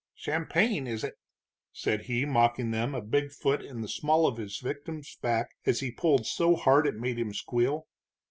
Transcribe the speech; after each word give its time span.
"Champagne, 0.15 0.87
is 0.87 1.03
it?" 1.03 1.13
said 1.71 2.05
he, 2.05 2.25
mocking 2.25 2.71
them, 2.71 2.95
a 2.95 3.03
big 3.03 3.31
foot 3.31 3.61
in 3.63 3.81
the 3.81 3.87
small 3.87 4.25
of 4.25 4.35
the 4.37 4.51
victim's 4.63 5.15
back 5.17 5.51
as 5.63 5.79
he 5.81 5.91
pulled 5.91 6.25
so 6.25 6.55
hard 6.55 6.87
it 6.87 6.95
made 6.95 7.19
him 7.19 7.35
squeal. 7.35 7.85